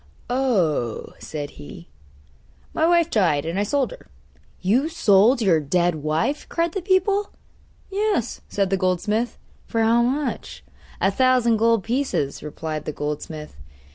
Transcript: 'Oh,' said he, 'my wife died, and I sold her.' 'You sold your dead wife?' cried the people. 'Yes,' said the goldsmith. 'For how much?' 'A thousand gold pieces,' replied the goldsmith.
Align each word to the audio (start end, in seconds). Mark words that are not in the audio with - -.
'Oh,' 0.31 1.13
said 1.19 1.51
he, 1.61 1.87
'my 2.73 2.87
wife 2.87 3.11
died, 3.11 3.45
and 3.45 3.59
I 3.59 3.61
sold 3.61 3.91
her.' 3.91 4.07
'You 4.59 4.89
sold 4.89 5.43
your 5.43 5.59
dead 5.59 5.93
wife?' 5.93 6.49
cried 6.49 6.71
the 6.71 6.81
people. 6.81 7.29
'Yes,' 7.91 8.41
said 8.49 8.71
the 8.71 8.77
goldsmith. 8.77 9.37
'For 9.67 9.83
how 9.83 10.01
much?' 10.01 10.63
'A 11.01 11.11
thousand 11.11 11.57
gold 11.57 11.83
pieces,' 11.83 12.41
replied 12.41 12.85
the 12.85 12.91
goldsmith. 12.93 13.55